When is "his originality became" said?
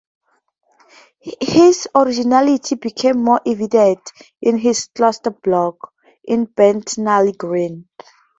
1.41-3.23